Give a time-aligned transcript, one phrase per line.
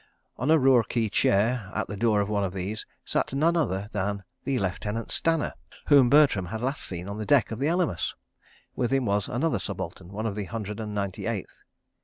[0.35, 4.23] On a Roorkee chair, at the door of one of these, sat none other than
[4.45, 5.53] the Lieutenant Stanner
[5.89, 8.15] whom Bertram had last seen on the deck of Elymas.
[8.75, 11.61] With him was another subaltern, one of the Hundred and Ninety Eighth.